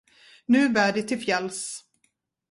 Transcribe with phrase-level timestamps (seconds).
[0.47, 1.83] Nu bär det till fjälls.